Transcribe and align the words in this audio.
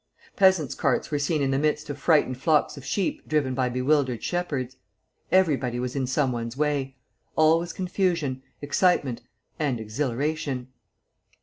Peasants' 0.35 0.73
carts 0.73 1.11
were 1.11 1.19
seen 1.19 1.43
in 1.43 1.51
the 1.51 1.59
midst 1.59 1.87
of 1.87 1.99
frightened 1.99 2.41
flocks 2.41 2.75
of 2.75 2.83
sheep 2.83 3.21
driven 3.27 3.53
by 3.53 3.69
bewildered 3.69 4.23
shepherds. 4.23 4.77
Everybody 5.31 5.79
was 5.79 5.95
in 5.95 6.07
some 6.07 6.31
one's 6.31 6.57
way. 6.57 6.95
All 7.35 7.59
was 7.59 7.71
confusion, 7.71 8.41
excitement, 8.63 9.21
and 9.59 9.79
exhilaration. 9.79 10.69